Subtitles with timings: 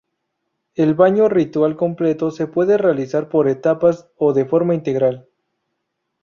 [0.73, 5.27] El baño ritual completo se puede realizar por etapas o de forma integral.